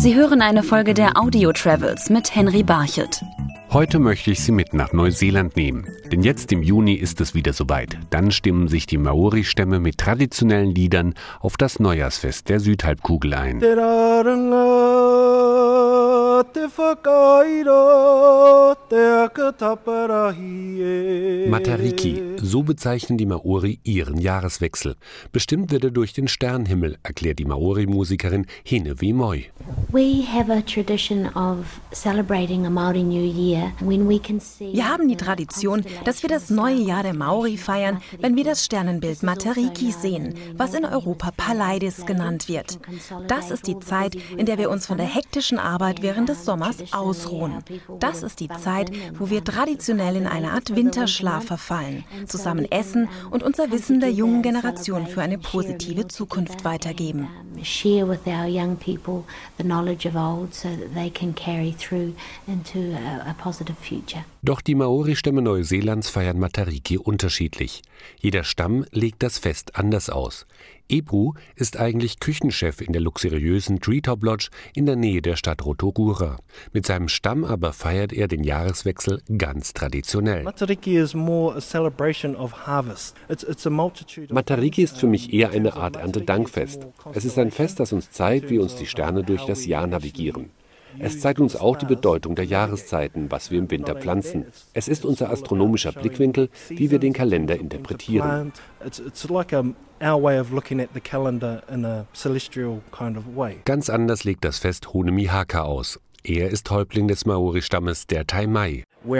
[0.00, 3.22] Sie hören eine Folge der Audio Travels mit Henry Barchet.
[3.70, 5.86] Heute möchte ich Sie mit nach Neuseeland nehmen.
[6.10, 7.98] Denn jetzt im Juni ist es wieder soweit.
[8.08, 13.60] Dann stimmen sich die Maori-Stämme mit traditionellen Liedern auf das Neujahrsfest der Südhalbkugel ein.
[21.48, 24.96] Matariki, so bezeichnen die Maori ihren Jahreswechsel.
[25.32, 29.44] Bestimmt wird er durch den Sternhimmel, erklärt die Maori-Musikerin Hinevi Moi.
[34.72, 38.64] Wir haben die Tradition, dass wir das neue Jahr der Maori feiern, wenn wir das
[38.64, 42.78] Sternenbild Matariki sehen, was in Europa Paleidis genannt wird.
[43.28, 46.92] Das ist die Zeit, in der wir uns von der hektischen Arbeit während des Sommers
[46.92, 47.58] ausruhen.
[47.98, 53.42] Das ist die Zeit, wo wir traditionell in eine Art Winterschlaf verfallen, zusammen essen und
[53.42, 57.28] unser Wissen der jungen Generation für eine positive Zukunft weitergeben.
[57.62, 59.24] Share with our young people
[59.58, 62.14] the knowledge of old so that they can carry through
[62.46, 64.24] into a, a positive future.
[64.42, 67.82] Doch die Maori-Stämme Neuseelands feiern Matariki unterschiedlich.
[68.18, 70.46] Jeder Stamm legt das Fest anders aus.
[70.90, 76.38] Ebru ist eigentlich Küchenchef in der luxuriösen Treetop Lodge in der Nähe der Stadt Rotorua.
[76.72, 80.42] Mit seinem Stamm aber feiert er den Jahreswechsel ganz traditionell.
[84.30, 86.86] Matariki ist für mich eher eine Art Erntedankfest.
[87.12, 90.50] Es ist ein Fest, das uns zeigt, wie uns die Sterne durch das Jahr navigieren.
[90.98, 94.46] Es zeigt uns auch die Bedeutung der Jahreszeiten, was wir im Winter pflanzen.
[94.72, 98.52] Es ist unser astronomischer Blickwinkel, wie wir den Kalender interpretieren.
[103.64, 106.00] Ganz anders legt das Fest Hunemihaka aus.
[106.22, 108.84] Er ist Häuptling des Maori-Stammes der Taimai.
[109.02, 109.14] Wo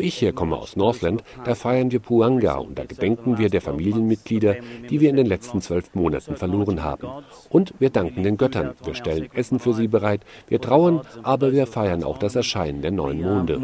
[0.00, 4.56] ich herkomme aus Northland, da feiern wir Puanga und da gedenken wir der Familienmitglieder,
[4.88, 7.08] die wir in den letzten zwölf Monaten verloren haben.
[7.50, 8.72] Und wir danken den Göttern.
[8.84, 10.22] Wir stellen Essen für sie bereit.
[10.48, 13.60] Wir trauern, aber wir feiern auch das Erscheinen der neuen Monde.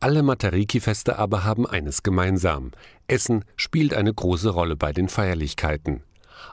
[0.00, 2.72] Alle Matariki-Feste aber haben eines gemeinsam.
[3.06, 6.02] Essen spielt eine große Rolle bei den Feierlichkeiten.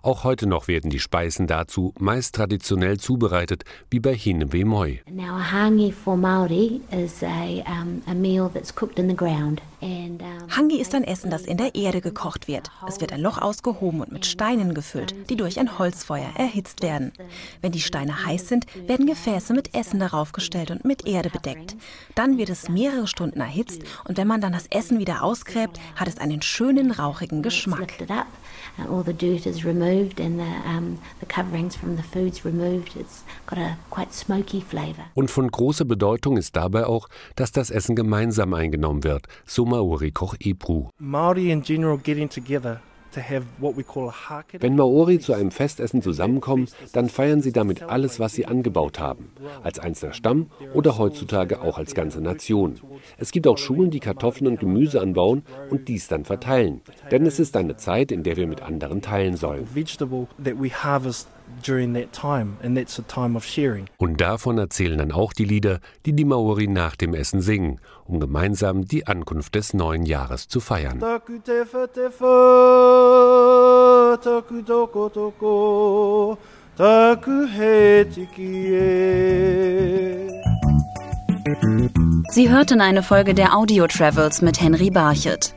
[0.01, 4.99] Auch heute noch werden die Speisen dazu meist traditionell zubereitet, wie bei Hinewe Moi.
[5.51, 5.91] Hangi
[10.85, 12.71] ist ein Essen, das in der Erde gekocht wird.
[12.87, 17.11] Es wird ein Loch ausgehoben und mit Steinen gefüllt, die durch ein Holzfeuer erhitzt werden.
[17.61, 21.75] Wenn die Steine heiß sind, werden Gefäße mit Essen darauf gestellt und mit Erde bedeckt.
[22.13, 26.07] Dann wird es mehrere Stunden erhitzt und wenn man dann das Essen wieder ausgräbt, hat
[26.07, 27.93] es einen schönen rauchigen Geschmack.
[28.77, 32.95] All the dirt is removed and the, um, the coverings from the food's removed.
[32.97, 35.05] It's got a quite smoky flavor.
[35.13, 39.65] Und von großer Bedeutung ist dabei auch, dass das Essen gemeinsam eingenommen wird, so.
[39.65, 40.44] Maori in
[41.61, 42.81] general getting together
[44.59, 49.31] wenn Maori zu einem Festessen zusammenkommen, dann feiern sie damit alles, was sie angebaut haben,
[49.63, 52.79] als einzelner Stamm oder heutzutage auch als ganze Nation.
[53.17, 57.39] Es gibt auch Schulen, die Kartoffeln und Gemüse anbauen und dies dann verteilen, denn es
[57.39, 59.67] ist eine Zeit, in der wir mit anderen teilen sollen.
[63.97, 68.19] Und davon erzählen dann auch die Lieder, die die Maori nach dem Essen singen, um
[68.19, 70.99] gemeinsam die Ankunft des neuen Jahres zu feiern.
[82.29, 85.53] Sie hörten eine Folge der Audio Travels mit Henry Barchet.